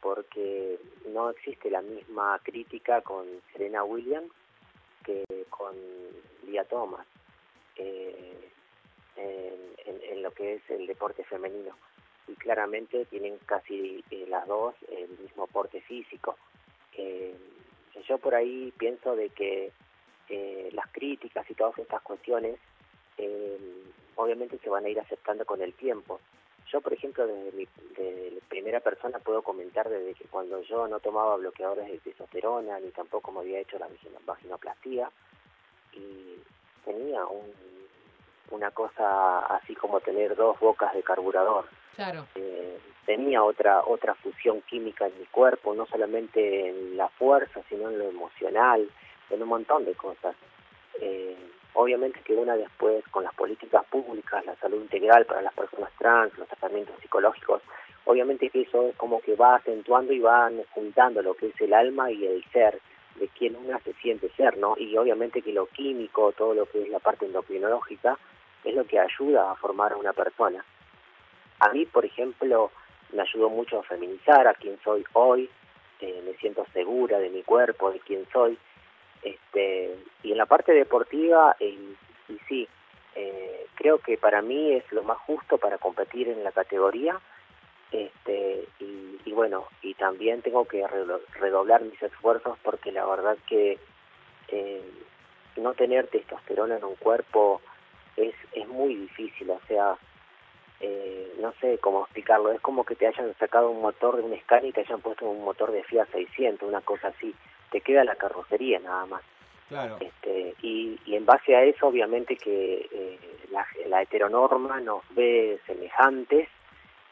porque 0.00 0.78
no 1.06 1.30
existe 1.30 1.70
la 1.70 1.82
misma 1.82 2.40
crítica 2.42 3.00
con 3.00 3.26
Serena 3.52 3.84
Williams 3.84 4.32
que 5.04 5.24
con 5.50 5.74
Lia 6.46 6.64
Thomas 6.64 7.06
eh, 7.76 8.48
en, 9.16 10.22
lo 10.22 10.30
que 10.32 10.54
es 10.54 10.70
el 10.70 10.86
deporte 10.86 11.24
femenino. 11.24 11.76
Y 12.26 12.34
claramente 12.34 13.06
tienen 13.06 13.38
casi 13.46 14.04
eh, 14.10 14.26
las 14.28 14.46
dos 14.46 14.74
el 14.90 15.08
mismo 15.18 15.46
porte 15.46 15.80
físico. 15.80 16.36
Eh, 16.92 17.34
yo 18.06 18.18
por 18.18 18.34
ahí 18.34 18.72
pienso 18.76 19.16
de 19.16 19.30
que 19.30 19.72
eh, 20.28 20.68
las 20.72 20.86
críticas 20.92 21.48
y 21.50 21.54
todas 21.54 21.78
estas 21.78 22.02
cuestiones 22.02 22.58
obviamente 24.14 24.58
se 24.58 24.70
van 24.70 24.84
a 24.84 24.88
ir 24.88 25.00
aceptando 25.00 25.44
con 25.44 25.60
el 25.60 25.74
tiempo. 25.74 26.20
Yo, 26.72 26.80
por 26.80 26.92
ejemplo, 26.92 27.26
desde 27.26 27.52
mi 27.52 27.66
de 27.96 28.40
primera 28.48 28.80
persona 28.80 29.18
puedo 29.18 29.42
comentar 29.42 29.88
desde 29.88 30.14
que 30.14 30.24
cuando 30.24 30.60
yo 30.62 30.86
no 30.86 31.00
tomaba 31.00 31.36
bloqueadores 31.36 31.88
de 31.88 31.98
testosterona, 31.98 32.78
ni 32.80 32.90
tampoco 32.90 33.32
me 33.32 33.40
había 33.40 33.60
hecho 33.60 33.78
la 33.78 33.88
vaginoplastía, 34.26 35.10
y 35.92 36.36
tenía 36.84 37.24
un 37.26 37.52
una 38.50 38.70
cosa 38.70 39.40
así 39.40 39.74
como 39.74 40.00
tener 40.00 40.34
dos 40.34 40.58
bocas 40.58 40.94
de 40.94 41.02
carburador. 41.02 41.66
Claro. 41.94 42.26
Eh, 42.34 42.78
tenía 43.04 43.42
otra 43.42 43.82
otra 43.84 44.14
fusión 44.14 44.62
química 44.62 45.06
en 45.06 45.18
mi 45.18 45.26
cuerpo, 45.26 45.74
no 45.74 45.86
solamente 45.86 46.68
en 46.68 46.96
la 46.96 47.08
fuerza, 47.08 47.60
sino 47.68 47.90
en 47.90 47.98
lo 47.98 48.04
emocional, 48.08 48.88
en 49.30 49.42
un 49.42 49.48
montón 49.48 49.84
de 49.84 49.94
cosas. 49.94 50.34
Eh, 51.00 51.36
obviamente 51.78 52.20
que 52.22 52.34
una 52.34 52.56
después 52.56 53.04
con 53.12 53.22
las 53.22 53.32
políticas 53.34 53.84
públicas, 53.86 54.44
la 54.44 54.56
salud 54.56 54.80
integral 54.80 55.24
para 55.26 55.42
las 55.42 55.54
personas 55.54 55.90
trans, 55.96 56.36
los 56.36 56.48
tratamientos 56.48 56.96
psicológicos, 57.00 57.62
obviamente 58.04 58.50
que 58.50 58.62
eso 58.62 58.88
es 58.88 58.96
como 58.96 59.20
que 59.20 59.36
va 59.36 59.54
acentuando 59.54 60.12
y 60.12 60.18
va 60.18 60.50
juntando 60.70 61.22
lo 61.22 61.34
que 61.34 61.46
es 61.46 61.60
el 61.60 61.72
alma 61.72 62.10
y 62.10 62.26
el 62.26 62.44
ser 62.52 62.80
de 63.14 63.28
quien 63.28 63.54
una 63.54 63.78
se 63.80 63.92
siente 63.94 64.28
ser, 64.30 64.58
¿no? 64.58 64.74
Y 64.76 64.96
obviamente 64.96 65.40
que 65.40 65.52
lo 65.52 65.66
químico, 65.66 66.32
todo 66.32 66.52
lo 66.52 66.66
que 66.66 66.82
es 66.82 66.88
la 66.88 66.98
parte 66.98 67.26
endocrinológica, 67.26 68.18
es 68.64 68.74
lo 68.74 68.84
que 68.84 68.98
ayuda 68.98 69.52
a 69.52 69.54
formar 69.54 69.92
a 69.92 69.98
una 69.98 70.12
persona. 70.12 70.64
A 71.60 71.68
mí, 71.68 71.86
por 71.86 72.04
ejemplo, 72.04 72.72
me 73.12 73.22
ayudó 73.22 73.50
mucho 73.50 73.78
a 73.78 73.84
feminizar 73.84 74.48
a 74.48 74.54
quien 74.54 74.80
soy 74.82 75.04
hoy, 75.12 75.48
eh, 76.00 76.22
me 76.24 76.34
siento 76.34 76.66
segura 76.72 77.20
de 77.20 77.30
mi 77.30 77.44
cuerpo, 77.44 77.92
de 77.92 78.00
quién 78.00 78.26
soy. 78.32 78.58
Este, 79.22 79.96
y 80.22 80.32
en 80.32 80.38
la 80.38 80.46
parte 80.46 80.72
deportiva, 80.72 81.56
y 81.60 81.96
sí, 82.48 82.68
eh, 83.14 83.66
creo 83.74 83.98
que 83.98 84.16
para 84.16 84.42
mí 84.42 84.72
es 84.72 84.90
lo 84.92 85.02
más 85.02 85.18
justo 85.18 85.58
para 85.58 85.78
competir 85.78 86.28
en 86.28 86.44
la 86.44 86.52
categoría. 86.52 87.18
Este, 87.90 88.66
y, 88.80 89.18
y 89.24 89.32
bueno, 89.32 89.66
y 89.82 89.94
también 89.94 90.42
tengo 90.42 90.66
que 90.66 90.86
redoblar 90.86 91.82
mis 91.82 92.02
esfuerzos 92.02 92.58
porque 92.62 92.92
la 92.92 93.06
verdad 93.06 93.38
que 93.46 93.78
eh, 94.48 94.82
no 95.56 95.74
tener 95.74 96.06
testosterona 96.08 96.76
en 96.76 96.84
un 96.84 96.94
cuerpo 96.96 97.60
es, 98.16 98.34
es 98.52 98.68
muy 98.68 98.94
difícil, 98.94 99.50
o 99.50 99.60
sea, 99.66 99.96
eh, 100.80 101.34
no 101.40 101.52
sé 101.60 101.78
cómo 101.78 102.02
explicarlo, 102.02 102.52
es 102.52 102.60
como 102.60 102.84
que 102.84 102.94
te 102.94 103.06
hayan 103.06 103.34
sacado 103.38 103.70
un 103.70 103.82
motor 103.82 104.16
de 104.16 104.22
un 104.22 104.38
Scania 104.40 104.70
y 104.70 104.72
te 104.72 104.80
hayan 104.80 105.00
puesto 105.00 105.28
un 105.28 105.44
motor 105.44 105.72
de 105.72 105.82
Fiat 105.84 106.08
600, 106.12 106.68
una 106.68 106.80
cosa 106.80 107.08
así, 107.08 107.34
te 107.70 107.80
queda 107.80 108.04
la 108.04 108.16
carrocería 108.16 108.78
nada 108.78 109.06
más. 109.06 109.22
Claro. 109.68 109.98
Este, 110.00 110.54
y, 110.62 110.98
y 111.04 111.14
en 111.14 111.26
base 111.26 111.54
a 111.54 111.62
eso, 111.62 111.88
obviamente 111.88 112.36
que 112.36 112.88
eh, 112.90 113.18
la, 113.50 113.66
la 113.86 114.02
heteronorma 114.02 114.80
nos 114.80 115.02
ve 115.14 115.60
semejantes, 115.66 116.48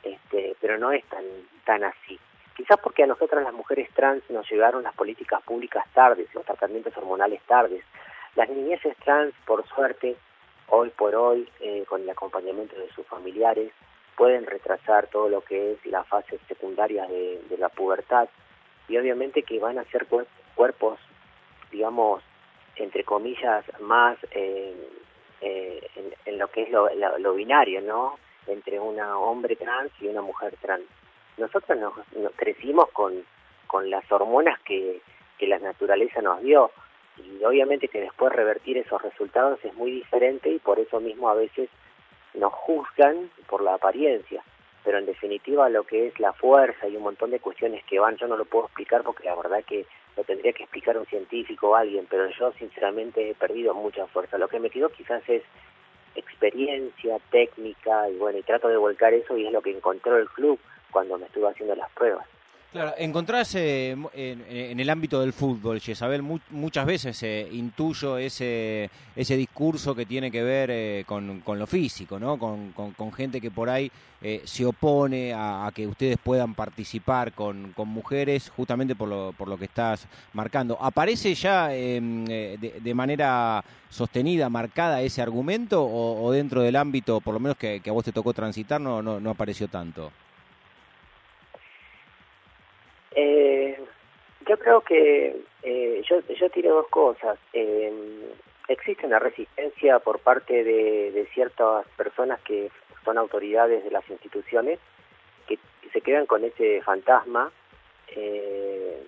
este, 0.02 0.56
pero 0.60 0.78
no 0.78 0.92
es 0.92 1.04
tan, 1.04 1.24
tan 1.64 1.84
así. 1.84 2.18
Quizás 2.56 2.78
porque 2.82 3.02
a 3.02 3.06
nosotras 3.06 3.44
las 3.44 3.52
mujeres 3.52 3.90
trans 3.92 4.22
nos 4.30 4.50
llegaron 4.50 4.82
las 4.82 4.94
políticas 4.94 5.42
públicas 5.42 5.84
tardes, 5.92 6.34
los 6.34 6.44
tratamientos 6.46 6.96
hormonales 6.96 7.42
tardes. 7.42 7.84
Las 8.34 8.48
niñeces 8.48 8.96
trans, 9.04 9.34
por 9.44 9.66
suerte, 9.68 10.16
hoy 10.68 10.90
por 10.90 11.14
hoy, 11.14 11.48
eh, 11.60 11.84
con 11.86 12.02
el 12.02 12.10
acompañamiento 12.10 12.74
de 12.76 12.88
sus 12.92 13.06
familiares, 13.06 13.72
pueden 14.16 14.46
retrasar 14.46 15.08
todo 15.08 15.28
lo 15.28 15.42
que 15.42 15.72
es 15.72 15.86
las 15.86 16.06
fases 16.08 16.40
secundarias 16.48 17.08
de, 17.08 17.56
la 17.58 17.68
pubertad 17.68 18.28
y 18.88 18.96
obviamente 18.96 19.42
que 19.42 19.58
van 19.58 19.78
a 19.78 19.84
ser 19.84 20.06
cuerpos, 20.06 20.32
digamos, 21.70 22.22
entre 22.76 23.04
comillas, 23.04 23.64
más 23.80 24.16
eh, 24.30 24.74
eh, 25.40 25.88
en, 26.24 26.38
lo 26.38 26.48
que 26.48 26.62
es 26.62 26.70
lo, 26.70 27.34
binario, 27.34 27.80
¿no? 27.80 28.18
Entre 28.46 28.78
un 28.80 28.98
hombre 29.00 29.56
trans 29.56 29.90
y 30.00 30.06
una 30.08 30.22
mujer 30.22 30.54
trans. 30.60 30.84
Nosotros 31.36 31.78
nos, 31.78 31.94
crecimos 32.36 32.90
con, 32.92 33.24
con 33.66 33.90
las 33.90 34.10
hormonas 34.10 34.58
que, 34.60 35.00
que 35.38 35.46
la 35.46 35.58
naturaleza 35.58 36.22
nos 36.22 36.40
dio 36.42 36.70
y 37.18 37.42
obviamente 37.44 37.88
que 37.88 38.00
después 38.00 38.32
revertir 38.32 38.78
esos 38.78 39.00
resultados 39.02 39.58
es 39.64 39.74
muy 39.74 39.90
diferente 39.90 40.50
y 40.50 40.58
por 40.58 40.78
eso 40.78 41.00
mismo 41.00 41.28
a 41.28 41.34
veces 41.34 41.68
nos 42.34 42.52
juzgan 42.52 43.30
por 43.48 43.62
la 43.62 43.74
apariencia, 43.74 44.42
pero 44.84 44.98
en 44.98 45.06
definitiva 45.06 45.68
lo 45.68 45.84
que 45.84 46.08
es 46.08 46.20
la 46.20 46.32
fuerza 46.34 46.86
y 46.88 46.96
un 46.96 47.02
montón 47.02 47.30
de 47.30 47.40
cuestiones 47.40 47.82
que 47.84 47.98
van, 47.98 48.16
yo 48.16 48.26
no 48.26 48.36
lo 48.36 48.44
puedo 48.44 48.66
explicar 48.66 49.02
porque 49.02 49.24
la 49.24 49.34
verdad 49.34 49.64
que 49.64 49.86
lo 50.16 50.24
tendría 50.24 50.52
que 50.52 50.62
explicar 50.62 50.96
un 50.96 51.06
científico 51.06 51.70
o 51.70 51.74
alguien, 51.74 52.06
pero 52.08 52.28
yo 52.30 52.52
sinceramente 52.52 53.30
he 53.30 53.34
perdido 53.34 53.74
mucha 53.74 54.06
fuerza. 54.06 54.38
Lo 54.38 54.48
que 54.48 54.60
me 54.60 54.70
quedó 54.70 54.88
quizás 54.88 55.22
es 55.28 55.42
experiencia, 56.14 57.18
técnica 57.30 58.08
y 58.08 58.16
bueno, 58.16 58.38
y 58.38 58.42
trato 58.42 58.68
de 58.68 58.76
volcar 58.76 59.12
eso 59.12 59.36
y 59.36 59.46
es 59.46 59.52
lo 59.52 59.60
que 59.60 59.70
encontró 59.70 60.16
el 60.16 60.28
club 60.28 60.58
cuando 60.90 61.18
me 61.18 61.26
estuve 61.26 61.48
haciendo 61.48 61.74
las 61.74 61.90
pruebas. 61.90 62.26
Claro, 62.76 62.92
encontrás 62.98 63.54
en, 63.54 64.06
el 64.14 64.90
ámbito 64.90 65.22
del 65.22 65.32
fútbol, 65.32 65.80
Jezabel, 65.80 66.22
muchas 66.50 66.84
veces 66.84 67.22
eh, 67.22 67.48
intuyo 67.50 68.18
ese, 68.18 68.90
ese 69.16 69.34
discurso 69.34 69.94
que 69.94 70.04
tiene 70.04 70.30
que 70.30 70.42
ver 70.42 70.68
eh, 70.70 71.04
con, 71.06 71.42
lo 71.46 71.66
físico, 71.66 72.18
¿no? 72.18 72.38
Con, 72.38 73.12
gente 73.14 73.40
que 73.40 73.50
por 73.50 73.70
ahí 73.70 73.90
eh, 74.20 74.42
se 74.44 74.66
opone 74.66 75.32
a, 75.34 75.72
que 75.74 75.86
ustedes 75.86 76.18
puedan 76.22 76.54
participar 76.54 77.32
con, 77.32 77.72
mujeres, 77.86 78.52
justamente 78.54 78.94
por 78.94 79.08
lo, 79.08 79.32
por 79.32 79.48
lo 79.48 79.56
que 79.56 79.64
estás 79.64 80.06
marcando. 80.34 80.76
¿Aparece 80.78 81.34
ya 81.34 81.74
em, 81.74 82.26
de, 82.26 82.94
manera 82.94 83.64
sostenida, 83.88 84.50
marcada 84.50 85.00
ese 85.00 85.22
argumento 85.22 85.82
o, 85.82 86.30
dentro 86.30 86.60
del 86.60 86.76
ámbito, 86.76 87.22
por 87.22 87.32
lo 87.32 87.40
menos 87.40 87.56
que, 87.56 87.80
a 87.86 87.92
vos 87.92 88.04
te 88.04 88.12
tocó 88.12 88.34
transitar, 88.34 88.78
no, 88.78 89.00
no 89.00 89.30
apareció 89.30 89.66
tanto? 89.66 90.12
Eh, 93.16 93.76
yo 94.46 94.58
creo 94.58 94.82
que 94.82 95.36
eh, 95.62 96.02
yo, 96.08 96.20
yo 96.20 96.50
tiré 96.50 96.68
dos 96.68 96.86
cosas. 96.88 97.38
Eh, 97.52 97.92
existe 98.68 99.06
una 99.06 99.18
resistencia 99.18 99.98
por 99.98 100.20
parte 100.20 100.62
de, 100.62 101.28
ciertas 101.32 101.86
personas 101.96 102.40
que 102.42 102.70
son 103.04 103.18
autoridades 103.18 103.84
de 103.84 103.90
las 103.90 104.08
instituciones 104.08 104.78
que, 105.48 105.58
se 105.92 106.00
quedan 106.00 106.26
con 106.26 106.44
ese 106.44 106.82
fantasma. 106.82 107.50
Eh, 108.08 109.02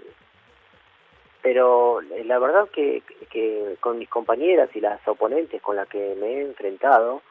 pero 1.42 2.00
la 2.00 2.38
verdad 2.38 2.68
que, 2.70 3.02
que 3.30 3.76
con 3.80 3.98
mis 3.98 4.08
compañeras 4.08 4.70
y 4.74 4.80
las 4.80 5.06
oponentes 5.06 5.62
con 5.62 5.76
las 5.76 5.88
que 5.88 6.16
me 6.18 6.26
he 6.26 6.40
enfrentado, 6.42 7.22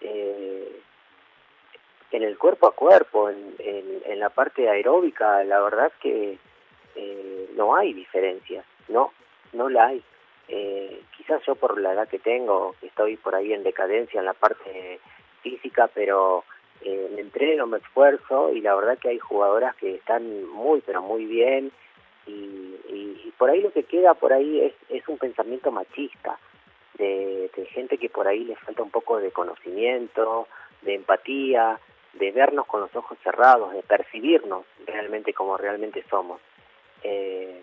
eh, 0.00 0.80
en 2.16 2.22
el 2.22 2.38
cuerpo 2.38 2.68
a 2.68 2.74
cuerpo, 2.74 3.28
en, 3.28 3.54
en, 3.58 4.18
la 4.18 4.30
parte 4.30 4.70
aeróbica, 4.70 5.44
la 5.44 5.60
verdad 5.60 5.92
que 6.00 6.38
eh, 6.94 7.50
no 7.54 7.76
hay 7.76 7.92
diferencias, 7.92 8.64
no, 8.88 9.12
no 9.52 9.68
la 9.68 9.88
hay. 9.88 10.02
Eh, 10.48 11.02
quizás 11.14 11.42
yo 11.46 11.56
por 11.56 11.78
la 11.78 11.92
edad 11.92 12.08
que 12.08 12.18
tengo, 12.18 12.74
estoy 12.80 13.18
por 13.18 13.34
ahí 13.34 13.52
en 13.52 13.62
decadencia 13.62 14.18
en 14.18 14.24
la 14.24 14.32
parte 14.32 14.98
física, 15.42 15.90
pero 15.92 16.44
eh, 16.80 17.10
me 17.14 17.20
entreno, 17.20 17.66
me 17.66 17.76
esfuerzo 17.76 18.50
y 18.50 18.62
la 18.62 18.74
verdad 18.74 18.96
que 18.96 19.10
hay 19.10 19.18
jugadoras 19.18 19.76
que 19.76 19.96
están 19.96 20.46
muy, 20.48 20.80
pero 20.86 21.02
muy 21.02 21.26
bien 21.26 21.70
y, 22.26 23.32
por 23.36 23.50
ahí 23.50 23.60
lo 23.60 23.70
que 23.70 23.82
queda 23.82 24.14
por 24.14 24.32
ahí 24.32 24.62
es, 24.62 24.72
es 24.88 25.06
un 25.08 25.18
pensamiento 25.18 25.70
machista 25.70 26.38
de, 26.96 27.50
de 27.54 27.66
gente 27.66 27.98
que 27.98 28.08
por 28.08 28.26
ahí 28.26 28.44
le 28.44 28.56
falta 28.56 28.82
un 28.82 28.90
poco 28.90 29.18
de 29.18 29.30
conocimiento, 29.30 30.48
de 30.80 30.94
empatía, 30.94 31.78
de 32.18 32.32
vernos 32.32 32.66
con 32.66 32.80
los 32.80 32.94
ojos 32.96 33.18
cerrados, 33.22 33.72
de 33.72 33.82
percibirnos 33.82 34.64
realmente 34.86 35.32
como 35.32 35.56
realmente 35.56 36.04
somos. 36.08 36.40
Eh, 37.02 37.62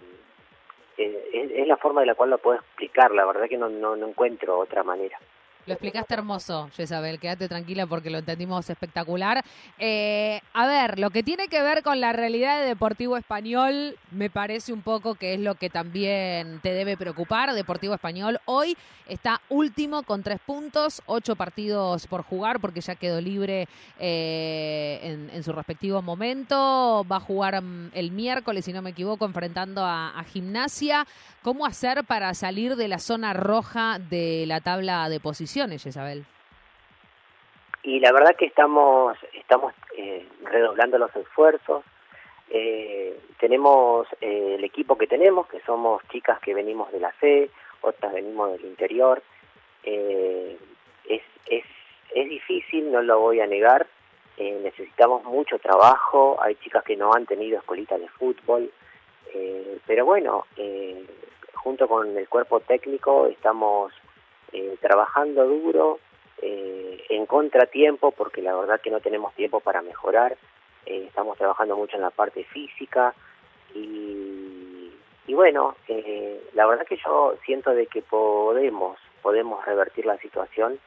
eh, 0.98 1.51
es, 1.55 1.67
la 1.67 1.77
forma 1.77 2.01
de 2.01 2.07
la 2.07 2.15
cual 2.15 2.29
lo 2.29 2.38
puedo 2.38 2.60
explicar, 2.60 3.12
la 3.12 3.25
verdad 3.25 3.48
que 3.50 3.57
no, 3.57 3.69
no, 3.69 3.95
no 3.95 4.07
encuentro 4.07 4.60
otra 4.60 4.83
manera. 4.83 5.17
Lo 5.65 5.74
explicaste 5.74 6.13
hermoso, 6.13 6.70
Jezabel, 6.75 7.20
quédate 7.20 7.48
tranquila 7.48 7.88
porque 7.88 8.10
lo 8.10 8.17
entendimos 8.17 8.70
espectacular. 8.70 9.46
Eh, 9.79 10.41
a 10.53 10.67
ver, 10.67 11.00
lo 11.00 11.10
que 11.10 11.24
tiene 11.24 11.48
que 11.48 11.62
ver 11.62 11.84
con 11.84 12.01
la 12.01 12.12
realidad 12.12 12.60
de 12.60 12.65
Deportivo 12.65 13.15
Español, 13.15 13.98
me 14.12 14.29
parece 14.29 14.74
un 14.74 14.82
poco 14.82 15.15
que 15.15 15.36
es 15.36 15.39
lo 15.39 15.55
que 15.55 15.70
también 15.70 16.60
te 16.62 16.74
debe 16.74 16.98
preocupar. 16.98 17.53
Deportivo 17.53 17.93
Español 17.93 18.41
hoy 18.43 18.75
está 19.08 19.39
último 19.48 20.03
con 20.03 20.22
tres 20.22 20.39
puntos, 20.46 21.01
ocho 21.05 21.38
partidos 21.38 22.08
por 22.08 22.24
jugar 22.24 22.60
porque 22.60 22.82
ya 22.82 22.96
quedó 22.96 23.22
libre 23.22 23.70
eh, 24.00 25.29
en, 25.32 25.43
su 25.43 25.53
respectivo 25.53 26.01
momento. 26.01 27.05
Va 27.10 27.17
a 27.17 27.22
jugar 27.22 27.62
mm, 27.62 27.91
el 27.93 28.12
miércoles, 28.12 28.65
si 28.65 28.74
no 28.74 28.82
me 28.82 28.89
equivoco, 28.89 29.25
enfrentando 29.25 29.86
a, 29.86 30.10
a 30.10 30.24
Gimnasia. 30.25 31.08
¿Cómo 31.41 31.65
hacer 31.65 32.05
para 32.05 32.34
salir 32.34 32.77
de 32.77 32.88
la 32.88 33.00
zona 33.00 33.34
roja 33.34 34.00
de 34.00 34.46
la 34.48 34.62
tabla 34.62 35.10
de 35.10 35.20
posiciones? 35.53 35.86
Isabel? 35.86 36.25
Y 37.83 38.00
la 38.00 38.12
verdad 38.12 38.36
que 38.36 38.45
estamos, 38.45 39.15
estamos 39.33 39.74
eh, 39.98 40.25
redoblando 40.45 40.98
los 40.98 41.15
esfuerzos. 41.15 41.83
Eh, 42.50 43.19
tenemos 43.39 44.07
eh, 44.22 44.55
el 44.57 44.63
equipo 44.63 44.98
que 44.98 45.05
tenemos, 45.05 45.48
que 45.48 45.60
somos 45.62 46.01
chicas 46.12 46.39
que 46.39 46.55
venimos 46.55 46.91
de 46.91 47.00
la 47.00 47.12
C, 47.19 47.51
otras 47.81 48.13
venimos 48.13 48.53
del 48.53 48.65
interior. 48.65 49.22
es, 49.83 51.22
es, 51.45 51.65
es 52.15 52.29
difícil, 52.29 52.91
no 52.91 53.01
lo 53.03 53.19
voy 53.19 53.39
a 53.41 53.48
negar. 53.48 53.86
necesitamos 54.38 55.24
mucho 55.25 55.60
trabajo. 55.60 56.38
Hay 56.41 56.55
chicas 56.55 56.83
que 56.83 56.95
no 56.95 57.13
han 57.13 57.25
tenido 57.27 57.60
escuelitas 57.60 58.00
de 58.00 58.07
fútbol. 58.07 58.72
pero 59.86 60.05
bueno, 60.05 60.45
junto 61.53 61.88
con 61.88 62.17
el 62.17 62.27
cuerpo 62.27 62.60
técnico 62.62 63.27
estamos 63.27 63.93
eh, 64.53 64.77
trabajando 64.79 65.48
duro, 65.48 66.00
eh, 66.41 67.03
en 67.10 67.25
contratiempo, 67.25 68.12
porque 68.12 68.41
la 68.41 68.55
verdad 68.55 68.79
que 68.79 68.91
no 68.91 69.00
tenemos 69.00 69.33
tiempo 69.33 69.60
para 69.60 69.81
mejorar, 69.81 70.38
eh, 70.86 71.05
estamos 71.07 71.38
trabajando 71.38 71.75
mucho 71.75 71.95
en 71.95 72.03
la 72.03 72.12
parte 72.12 72.43
física 72.43 73.13
y, 73.74 74.91
y 75.25 75.33
bueno, 75.33 75.75
la 76.53 76.67
verdad 76.67 76.86
que 76.86 76.98
yo 76.98 77.36
siento 77.45 77.72
de 77.72 77.88
que 77.88 78.03
podemos, 78.03 79.00
podemos 79.24 79.65
revertir 79.65 80.05
la 80.05 80.17
situación, 80.17 80.79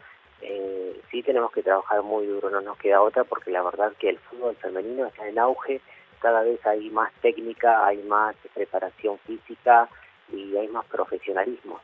sí 1.10 1.22
tenemos 1.22 1.50
que 1.50 1.62
trabajar 1.62 2.02
muy 2.02 2.26
duro, 2.26 2.50
no 2.50 2.60
nos 2.60 2.78
queda 2.78 3.02
otra, 3.02 3.24
porque 3.24 3.50
la 3.50 3.62
verdad 3.62 3.92
que 3.98 4.10
el 4.10 4.18
fútbol 4.18 4.54
femenino 4.56 5.06
está 5.06 5.26
en 5.26 5.38
auge, 5.38 5.80
cada 6.20 6.42
vez 6.42 6.64
hay 6.66 6.90
más 6.90 7.12
técnica, 7.20 7.84
hay 7.84 7.98
más 8.04 8.36
preparación 8.54 9.18
física 9.20 9.88
y 10.32 10.56
hay 10.56 10.68
más 10.68 10.84
profesionalismo. 10.86 11.80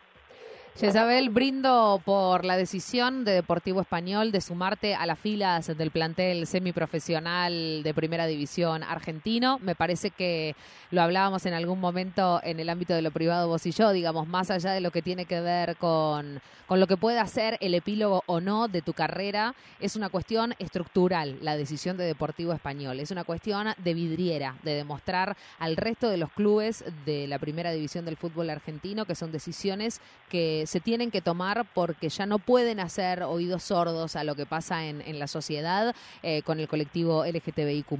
Jezabel, 0.75 1.29
brindo 1.29 2.01
por 2.03 2.47
la 2.47 2.57
decisión 2.57 3.27
de 3.27 3.33
Deportivo 3.33 3.83
Español 3.83 4.33
de 4.33 4.41
sumarte 4.41 4.95
a 4.95 5.05
las 5.05 5.19
filas 5.19 5.67
del 5.77 5.91
plantel 5.91 6.47
semiprofesional 6.47 7.83
de 7.83 7.95
Primera 7.95 8.27
División 8.27 8.83
argentino. 8.83 9.59
Me 9.61 9.75
parece 9.75 10.11
que 10.11 10.57
lo 10.91 11.03
hablábamos 11.03 11.45
en 11.45 11.53
algún 11.53 11.79
momento 11.79 12.41
en 12.43 12.59
el 12.59 12.71
ámbito 12.71 12.95
de 12.95 13.03
lo 13.03 13.11
privado 13.11 13.49
vos 13.49 13.67
y 13.67 13.73
yo, 13.73 13.93
digamos, 13.93 14.27
más 14.27 14.51
allá 14.51 14.73
de 14.73 14.81
lo 14.81 14.91
que 14.91 15.03
tiene 15.03 15.27
que 15.27 15.43
ver 15.43 15.77
con, 15.77 16.41
con 16.67 16.81
lo 16.81 16.87
que 16.87 16.97
puede 16.97 17.19
hacer 17.19 17.59
el 17.61 17.75
epílogo 17.75 18.23
o 18.25 18.41
no 18.41 18.67
de 18.67 18.81
tu 18.81 18.95
carrera, 18.95 19.55
es 19.79 19.95
una 19.95 20.09
cuestión 20.09 20.55
estructural 20.59 21.37
la 21.43 21.55
decisión 21.55 21.99
de 21.99 22.05
Deportivo 22.05 22.55
Español. 22.55 22.99
Es 22.99 23.11
una 23.11 23.25
cuestión 23.25 23.69
de 23.77 23.95
vidriera, 23.95 24.57
de 24.63 24.73
demostrar 24.73 25.37
al 25.59 25.77
resto 25.77 26.09
de 26.09 26.17
los 26.17 26.33
clubes 26.33 26.83
de 27.05 27.27
la 27.27 27.39
Primera 27.39 27.73
División 27.73 28.07
del 28.07 28.17
fútbol 28.17 28.49
argentino 28.49 29.05
que 29.05 29.15
son 29.15 29.33
decisiones 29.33 30.01
que 30.31 30.62
se 30.67 30.81
tienen 30.81 31.11
que 31.11 31.21
tomar 31.21 31.67
porque 31.75 32.09
ya 32.09 32.27
no 32.27 32.39
pueden 32.39 32.81
hacer 32.81 33.23
oídos 33.23 33.65
sordos 33.65 34.17
a 34.17 34.25
lo 34.25 34.35
que 34.35 34.47
pasa 34.47 34.87
en, 34.87 35.03
la 35.19 35.27
sociedad 35.27 35.95
eh, 36.23 36.43
con 36.43 36.59
el 36.59 36.69
colectivo 36.69 37.25
LGTBIQ. 37.25 37.93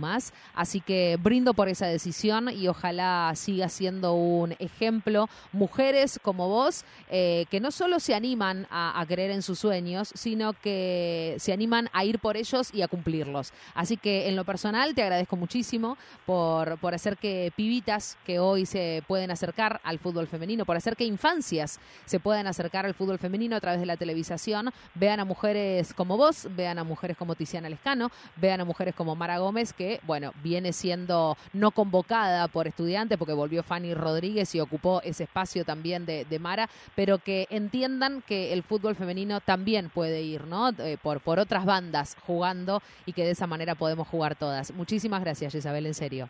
Así 0.55 0.81
que 0.81 1.19
brindo 1.21 1.55
por 1.55 1.69
esa 1.69 1.87
decisión 1.87 2.49
y 2.49 2.69
ojalá 2.69 3.33
siga 3.35 3.69
siendo 3.69 4.15
un 4.15 4.55
ejemplo. 4.59 5.29
Mujeres 5.53 6.19
como 6.23 6.49
vos, 6.49 6.85
eh, 7.11 7.47
que 7.51 7.61
no 7.61 7.71
solo 7.71 8.01
se 8.01 8.15
animan 8.15 8.67
a, 8.71 9.05
creer 9.09 9.33
en 9.33 9.43
sus 9.43 9.59
sueños, 9.59 10.11
sino 10.15 10.53
que 10.55 11.37
se 11.39 11.53
animan 11.53 11.91
a 11.93 12.05
ir 12.05 12.19
por 12.19 12.37
ellos 12.37 12.71
y 12.73 12.83
a 12.83 12.89
cumplirlos. 12.89 13.53
Así 13.75 13.97
que 13.97 14.29
en 14.29 14.37
lo 14.37 14.45
personal 14.45 14.95
te 14.95 15.03
agradezco 15.03 15.37
muchísimo 15.37 15.99
por, 16.25 16.79
por 16.79 16.95
hacer 16.95 17.17
que 17.19 17.53
pibitas 17.55 18.17
que 18.25 18.39
hoy 18.39 18.65
se 18.65 19.03
pueden 19.07 19.31
acercar 19.31 19.81
al 19.85 19.99
fútbol 19.99 20.27
femenino, 20.27 20.65
por 20.65 20.77
hacer 20.77 20.97
que 20.97 21.05
infancias 21.05 21.79
se 22.07 22.21
puedan 22.21 22.47
acercar 22.47 22.52
al 22.61 22.95
fútbol 22.95 23.19
femenino 23.19 23.57
a 23.57 23.61
través 23.61 23.81
de 23.81 23.87
la 23.87 23.97
televisación, 23.97 24.71
vean 24.95 25.21
a 25.21 25.25
mujeres 25.25 25.95
como 25.95 26.17
vos, 26.17 26.49
vean 26.57 26.79
a 26.79 26.85
mujeres 26.85 27.17
como 27.17 27.35
Tiziana 27.35 27.69
Lescano, 27.69 28.11
vean 28.37 28.61
a 28.61 28.65
mujeres 28.65 28.95
como 28.95 29.15
Mara 29.15 29.39
Gómez, 29.39 29.73
que, 29.73 30.01
bueno, 30.05 30.33
viene 30.43 30.73
siendo 30.73 31.37
no 31.53 31.71
convocada 31.71 32.49
por 32.49 32.67
estudiantes 32.67 33.19
porque 33.19 33.33
volvió 33.33 33.63
Fanny 33.63 33.95
Rodríguez 33.95 34.55
y 34.55 34.61
ocupó 34.61 35.01
ese 35.03 35.25
espacio 35.25 35.65
también 35.65 36.07
de, 36.07 36.39
Mara, 36.41 36.69
pero 36.97 37.19
que 37.19 37.47
entiendan 37.51 38.23
que 38.23 38.53
el 38.53 38.63
fútbol 38.63 38.97
femenino 38.97 39.41
también 39.41 39.91
puede 39.91 40.23
ir, 40.23 40.47
¿no? 40.47 40.71
Eh, 40.71 40.97
por, 41.01 41.21
por 41.21 41.39
otras 41.39 41.65
bandas 41.65 42.17
jugando 42.27 42.83
y 43.07 43.13
que 43.13 43.25
de 43.25 43.33
esa 43.33 43.47
manera 43.47 43.75
podemos 43.75 44.09
jugar 44.09 44.35
todas. 44.35 44.73
Muchísimas 44.73 45.23
gracias, 45.23 45.55
Isabel, 45.55 45.87
en 45.87 45.95
serio. 45.95 46.29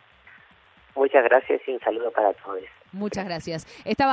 Muchas 0.95 1.23
gracias 1.23 1.61
y 1.67 1.71
un 1.71 1.79
saludo 1.79 2.11
para 2.11 2.33
todos. 2.33 2.61
Muchas 2.91 3.25
gracias. 3.25 3.65
Estaba 3.85 4.11